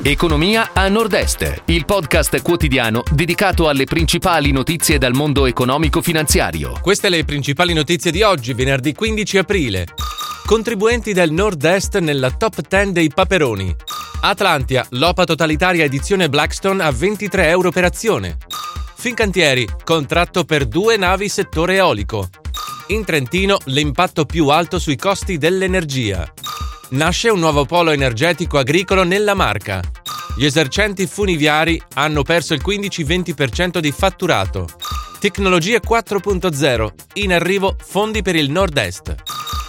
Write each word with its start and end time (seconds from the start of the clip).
Economia 0.00 0.70
a 0.72 0.88
Nord-Est, 0.88 1.62
il 1.66 1.84
podcast 1.84 2.40
quotidiano 2.42 3.02
dedicato 3.12 3.68
alle 3.68 3.84
principali 3.84 4.50
notizie 4.50 4.98
dal 4.98 5.12
mondo 5.12 5.46
economico-finanziario. 5.46 6.78
Queste 6.80 7.08
le 7.08 7.24
principali 7.24 7.72
notizie 7.72 8.10
di 8.10 8.22
oggi, 8.22 8.52
venerdì 8.54 8.94
15 8.94 9.38
aprile. 9.38 9.86
Contribuenti 10.44 11.12
del 11.12 11.30
Nord-Est 11.30 11.98
nella 11.98 12.30
top 12.32 12.66
10 12.66 12.92
dei 12.92 13.10
Paperoni. 13.14 13.72
Atlantia, 14.22 14.84
l'OPA 14.90 15.24
totalitaria 15.24 15.84
edizione 15.84 16.28
Blackstone 16.28 16.82
a 16.82 16.90
23 16.90 17.48
euro 17.48 17.70
per 17.70 17.84
azione. 17.84 18.38
Fincantieri, 18.96 19.68
contratto 19.84 20.44
per 20.44 20.66
due 20.66 20.96
navi 20.96 21.28
settore 21.28 21.76
eolico. 21.76 22.28
In 22.88 23.04
Trentino, 23.04 23.58
l'impatto 23.66 24.24
più 24.24 24.48
alto 24.48 24.80
sui 24.80 24.96
costi 24.96 25.38
dell'energia. 25.38 26.32
Nasce 26.92 27.30
un 27.30 27.38
nuovo 27.38 27.64
polo 27.64 27.90
energetico 27.90 28.58
agricolo 28.58 29.02
nella 29.02 29.32
Marca. 29.32 29.80
Gli 30.36 30.44
esercenti 30.44 31.06
funiviari 31.06 31.80
hanno 31.94 32.22
perso 32.22 32.52
il 32.52 32.60
15-20% 32.62 33.78
di 33.78 33.90
fatturato. 33.90 34.68
Tecnologie 35.18 35.80
4.0. 35.80 36.88
In 37.14 37.32
arrivo 37.32 37.76
fondi 37.82 38.20
per 38.20 38.36
il 38.36 38.50
Nord-Est. 38.50 39.14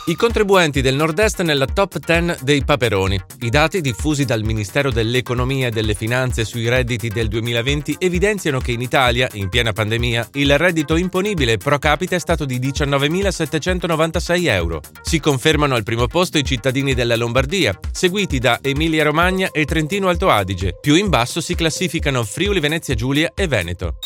I 0.05 0.17
contribuenti 0.17 0.81
del 0.81 0.95
Nord-Est 0.95 1.43
nella 1.43 1.65
top 1.65 1.97
10 1.97 2.43
dei 2.43 2.65
Paperoni. 2.65 3.17
I 3.39 3.49
dati 3.49 3.79
diffusi 3.79 4.25
dal 4.25 4.43
Ministero 4.43 4.91
dell'Economia 4.91 5.67
e 5.67 5.71
delle 5.71 5.93
Finanze 5.93 6.43
sui 6.43 6.67
redditi 6.67 7.07
del 7.07 7.29
2020 7.29 7.95
evidenziano 7.99 8.59
che 8.59 8.73
in 8.73 8.81
Italia, 8.81 9.29
in 9.31 9.47
piena 9.47 9.71
pandemia, 9.71 10.27
il 10.33 10.57
reddito 10.57 10.97
imponibile 10.97 11.55
pro 11.55 11.79
capite 11.79 12.17
è 12.17 12.19
stato 12.19 12.43
di 12.43 12.59
19.796 12.59 14.47
euro. 14.49 14.81
Si 15.01 15.21
confermano 15.21 15.75
al 15.75 15.83
primo 15.83 16.07
posto 16.07 16.37
i 16.37 16.43
cittadini 16.43 16.93
della 16.93 17.15
Lombardia, 17.15 17.79
seguiti 17.89 18.39
da 18.39 18.59
Emilia-Romagna 18.61 19.51
e 19.51 19.63
Trentino 19.63 20.09
Alto 20.09 20.29
Adige. 20.29 20.77
Più 20.81 20.95
in 20.95 21.07
basso 21.07 21.39
si 21.39 21.55
classificano 21.55 22.25
Friuli 22.25 22.59
Venezia 22.59 22.93
Giulia 22.93 23.31
e 23.33 23.47
Veneto. 23.47 23.99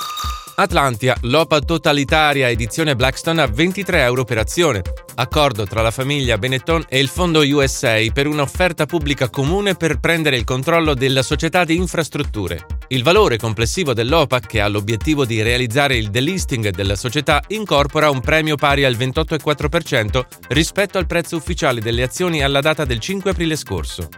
Atlantia, 0.59 1.16
l'OPA 1.22 1.59
totalitaria 1.59 2.50
edizione 2.50 2.95
Blackstone 2.95 3.44
a 3.44 3.45
23 3.45 4.02
euro 4.02 4.23
per 4.23 4.39
azione. 4.39 4.81
Accordo 5.13 5.67
tra 5.67 5.83
la 5.83 5.91
famiglia 5.91 6.39
Benetton 6.39 6.83
e 6.89 6.97
il 6.97 7.09
fondo 7.09 7.41
USA 7.41 8.00
per 8.11 8.25
un'offerta 8.25 8.88
pubblica 8.88 9.30
comune 9.30 9.75
per 9.75 10.00
prendere 10.00 10.35
il 10.35 10.45
controllo 10.45 10.95
della 10.95 11.22
società 11.22 11.63
di 11.63 11.75
infrastrutture. 11.75 12.66
Il 12.88 13.03
valore 13.03 13.38
complessivo 13.38 13.94
dell'OPA, 13.94 14.39
che 14.39 14.59
ha 14.59 14.67
l'obiettivo 14.67 15.25
di 15.25 15.44
realizzare 15.44 15.95
il 15.95 16.09
delisting 16.09 16.69
della 16.72 16.95
società, 16.95 17.39
incorpora 17.50 18.09
un 18.09 18.19
premio 18.19 18.55
pari 18.55 18.83
al 18.83 18.95
28,4% 18.95 20.25
rispetto 20.47 20.97
al 20.97 21.05
prezzo 21.05 21.35
ufficiale 21.35 21.81
delle 21.81 22.02
azioni 22.02 22.41
alla 22.41 22.61
data 22.61 22.83
del 22.83 23.00
5 23.00 23.30
aprile 23.30 23.55
scorso. 23.55 24.09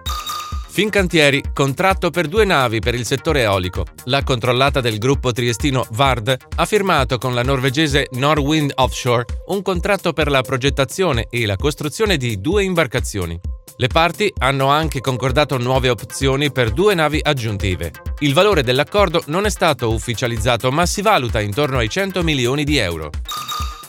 Fincantieri, 0.79 1.43
contratto 1.53 2.09
per 2.09 2.29
due 2.29 2.45
navi 2.45 2.79
per 2.79 2.95
il 2.95 3.05
settore 3.05 3.41
eolico. 3.41 3.85
La 4.05 4.23
controllata 4.23 4.79
del 4.79 4.97
gruppo 4.97 5.33
triestino 5.33 5.85
Vard 5.91 6.37
ha 6.55 6.65
firmato 6.65 7.17
con 7.17 7.33
la 7.33 7.43
norvegese 7.43 8.07
Norwind 8.11 8.71
Offshore 8.75 9.25
un 9.47 9.61
contratto 9.61 10.13
per 10.13 10.29
la 10.29 10.39
progettazione 10.39 11.27
e 11.29 11.45
la 11.45 11.57
costruzione 11.57 12.15
di 12.15 12.39
due 12.39 12.63
imbarcazioni. 12.63 13.37
Le 13.75 13.87
parti 13.87 14.31
hanno 14.37 14.67
anche 14.69 15.01
concordato 15.01 15.57
nuove 15.57 15.89
opzioni 15.89 16.49
per 16.49 16.71
due 16.71 16.95
navi 16.95 17.19
aggiuntive. 17.21 17.91
Il 18.19 18.33
valore 18.33 18.63
dell'accordo 18.63 19.21
non 19.25 19.45
è 19.45 19.49
stato 19.49 19.91
ufficializzato 19.91 20.71
ma 20.71 20.85
si 20.85 21.01
valuta 21.01 21.41
intorno 21.41 21.79
ai 21.79 21.89
100 21.89 22.23
milioni 22.23 22.63
di 22.63 22.77
euro. 22.77 23.09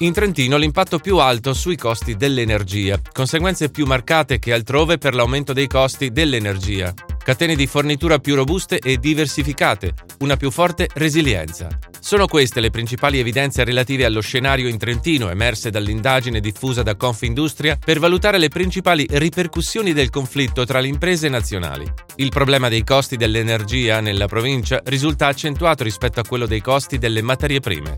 In 0.02 0.14
Trentino 0.14 0.56
l'impatto 0.56 0.98
più 0.98 1.18
alto 1.18 1.52
sui 1.52 1.76
costi 1.76 2.16
dell'energia, 2.16 2.98
conseguenze 3.12 3.68
più 3.68 3.84
marcate 3.84 4.38
che 4.38 4.54
altrove 4.54 4.96
per 4.96 5.14
l'aumento 5.14 5.52
dei 5.52 5.66
costi 5.66 6.10
dell'energia, 6.10 6.94
catene 7.22 7.54
di 7.54 7.66
fornitura 7.66 8.18
più 8.18 8.34
robuste 8.34 8.78
e 8.78 8.96
diversificate, 8.96 9.92
una 10.20 10.36
più 10.36 10.50
forte 10.50 10.88
resilienza. 10.94 11.68
Sono 12.00 12.26
queste 12.28 12.60
le 12.60 12.70
principali 12.70 13.18
evidenze 13.18 13.62
relative 13.62 14.06
allo 14.06 14.22
scenario 14.22 14.68
in 14.68 14.78
Trentino 14.78 15.28
emerse 15.28 15.68
dall'indagine 15.68 16.40
diffusa 16.40 16.82
da 16.82 16.96
Confindustria 16.96 17.76
per 17.76 17.98
valutare 17.98 18.38
le 18.38 18.48
principali 18.48 19.06
ripercussioni 19.06 19.92
del 19.92 20.08
conflitto 20.08 20.64
tra 20.64 20.80
le 20.80 20.88
imprese 20.88 21.28
nazionali. 21.28 21.86
Il 22.16 22.30
problema 22.30 22.70
dei 22.70 22.84
costi 22.84 23.18
dell'energia 23.18 24.00
nella 24.00 24.28
provincia 24.28 24.80
risulta 24.84 25.26
accentuato 25.26 25.84
rispetto 25.84 26.20
a 26.20 26.24
quello 26.26 26.46
dei 26.46 26.62
costi 26.62 26.96
delle 26.96 27.20
materie 27.20 27.60
prime. 27.60 27.96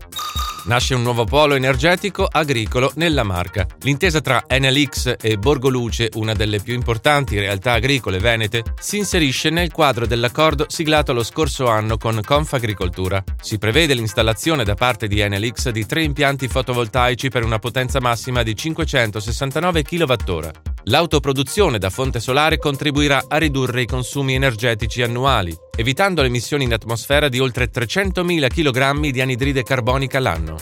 Nasce 0.65 0.95
un 0.95 1.01
nuovo 1.01 1.25
polo 1.25 1.55
energetico 1.55 2.25
agricolo 2.25 2.91
nella 2.95 3.23
Marca. 3.23 3.67
L'intesa 3.81 4.21
tra 4.21 4.45
NLX 4.47 5.15
e 5.19 5.37
Borgoluce, 5.37 6.11
una 6.13 6.31
delle 6.33 6.61
più 6.61 6.73
importanti 6.73 7.37
realtà 7.37 7.73
agricole 7.73 8.19
venete, 8.19 8.63
si 8.79 8.97
inserisce 8.97 9.49
nel 9.49 9.73
quadro 9.73 10.07
dell'accordo 10.07 10.65
siglato 10.69 11.11
lo 11.11 11.23
scorso 11.23 11.67
anno 11.67 11.97
con 11.97 12.17
Confagricoltura. 12.23 13.21
Si 13.41 13.57
prevede 13.57 13.93
l'installazione 13.93 14.63
da 14.63 14.75
parte 14.75 15.07
di 15.07 15.21
NLX 15.21 15.69
di 15.69 15.85
tre 15.85 16.03
impianti 16.03 16.47
fotovoltaici 16.47 17.27
per 17.27 17.43
una 17.43 17.59
potenza 17.59 17.99
massima 17.99 18.41
di 18.41 18.55
569 18.55 19.83
kWh. 19.83 20.49
L'autoproduzione 20.85 21.77
da 21.77 21.89
fonte 21.89 22.21
solare 22.21 22.57
contribuirà 22.57 23.25
a 23.27 23.37
ridurre 23.37 23.81
i 23.81 23.85
consumi 23.85 24.33
energetici 24.33 25.01
annuali, 25.01 25.55
evitando 25.75 26.21
le 26.21 26.27
emissioni 26.27 26.65
in 26.65 26.73
atmosfera 26.73 27.29
di 27.29 27.39
oltre 27.39 27.69
300.000 27.71 28.47
kg 28.47 29.09
di 29.09 29.21
anidride 29.21 29.63
carbonica 29.63 30.19
l'anno. 30.19 30.57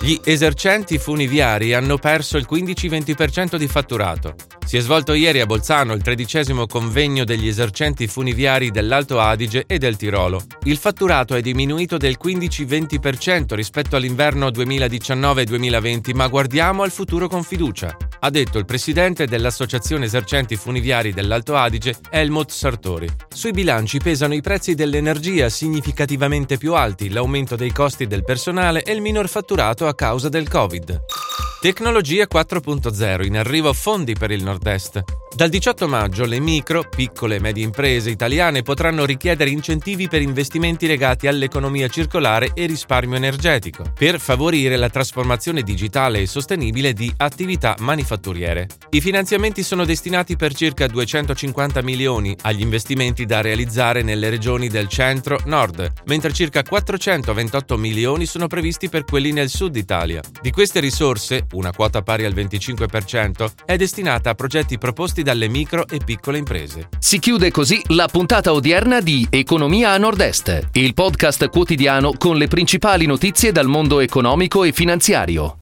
Gli 0.00 0.20
esercenti 0.24 0.98
funiviari 0.98 1.72
hanno 1.72 1.96
perso 1.96 2.36
il 2.36 2.46
15-20% 2.48 3.56
di 3.56 3.66
fatturato. 3.66 4.34
Si 4.64 4.76
è 4.76 4.80
svolto 4.80 5.14
ieri 5.14 5.40
a 5.40 5.46
Bolzano 5.46 5.94
il 5.94 6.02
tredicesimo 6.02 6.66
convegno 6.66 7.24
degli 7.24 7.48
esercenti 7.48 8.06
funiviari 8.06 8.70
dell'Alto 8.70 9.20
Adige 9.20 9.64
e 9.66 9.78
del 9.78 9.96
Tirolo. 9.96 10.42
Il 10.64 10.76
fatturato 10.76 11.34
è 11.34 11.40
diminuito 11.40 11.96
del 11.96 12.18
15-20% 12.22 13.54
rispetto 13.54 13.96
all'inverno 13.96 14.48
2019-2020, 14.48 16.14
ma 16.14 16.28
guardiamo 16.28 16.82
al 16.82 16.90
futuro 16.90 17.26
con 17.26 17.42
fiducia 17.42 17.96
ha 18.20 18.30
detto 18.30 18.58
il 18.58 18.64
presidente 18.64 19.26
dell'Associazione 19.26 20.06
Esercenti 20.06 20.56
Funiviari 20.56 21.12
dell'Alto 21.12 21.56
Adige, 21.56 21.96
Helmut 22.10 22.50
Sartori. 22.50 23.08
Sui 23.28 23.52
bilanci 23.52 23.98
pesano 23.98 24.34
i 24.34 24.40
prezzi 24.40 24.74
dell'energia 24.74 25.48
significativamente 25.48 26.56
più 26.56 26.74
alti, 26.74 27.10
l'aumento 27.10 27.56
dei 27.56 27.72
costi 27.72 28.06
del 28.06 28.24
personale 28.24 28.82
e 28.82 28.92
il 28.92 29.00
minor 29.00 29.28
fatturato 29.28 29.86
a 29.86 29.94
causa 29.94 30.28
del 30.28 30.48
Covid. 30.48 31.00
Tecnologia 31.58 32.26
4.0 32.30 33.24
in 33.24 33.38
arrivo 33.38 33.72
fondi 33.72 34.12
per 34.12 34.30
il 34.30 34.42
Nord-Est. 34.42 35.02
Dal 35.34 35.48
18 35.48 35.88
maggio 35.88 36.24
le 36.24 36.38
micro, 36.38 36.86
piccole 36.88 37.36
e 37.36 37.40
medie 37.40 37.64
imprese 37.64 38.08
italiane 38.10 38.62
potranno 38.62 39.04
richiedere 39.04 39.50
incentivi 39.50 40.08
per 40.08 40.22
investimenti 40.22 40.86
legati 40.86 41.26
all'economia 41.26 41.88
circolare 41.88 42.52
e 42.54 42.64
risparmio 42.66 43.16
energetico, 43.16 43.84
per 43.98 44.18
favorire 44.18 44.76
la 44.76 44.88
trasformazione 44.88 45.62
digitale 45.62 46.20
e 46.20 46.26
sostenibile 46.26 46.92
di 46.92 47.12
attività 47.18 47.74
manifatturiere. 47.80 48.66
I 48.90 49.00
finanziamenti 49.00 49.62
sono 49.62 49.84
destinati 49.84 50.36
per 50.36 50.54
circa 50.54 50.86
250 50.86 51.82
milioni 51.82 52.34
agli 52.42 52.62
investimenti 52.62 53.26
da 53.26 53.42
realizzare 53.42 54.02
nelle 54.02 54.30
regioni 54.30 54.68
del 54.68 54.88
centro-nord, 54.88 55.92
mentre 56.06 56.32
circa 56.32 56.62
428 56.62 57.76
milioni 57.76 58.24
sono 58.24 58.46
previsti 58.46 58.88
per 58.88 59.04
quelli 59.04 59.32
nel 59.32 59.50
sud 59.50 59.76
Italia. 59.76 60.22
Di 60.40 60.50
queste 60.50 60.80
risorse, 60.80 61.44
una 61.56 61.72
quota 61.72 62.02
pari 62.02 62.24
al 62.24 62.34
25%, 62.34 63.50
è 63.64 63.76
destinata 63.76 64.30
a 64.30 64.34
progetti 64.34 64.78
proposti 64.78 65.22
dalle 65.22 65.48
micro 65.48 65.86
e 65.88 66.00
piccole 66.04 66.38
imprese. 66.38 66.88
Si 66.98 67.18
chiude 67.18 67.50
così 67.50 67.82
la 67.88 68.08
puntata 68.08 68.52
odierna 68.52 69.00
di 69.00 69.26
Economia 69.30 69.90
a 69.90 69.98
Nord-Est, 69.98 70.68
il 70.72 70.94
podcast 70.94 71.48
quotidiano 71.48 72.12
con 72.16 72.36
le 72.36 72.48
principali 72.48 73.06
notizie 73.06 73.52
dal 73.52 73.66
mondo 73.66 74.00
economico 74.00 74.64
e 74.64 74.72
finanziario. 74.72 75.54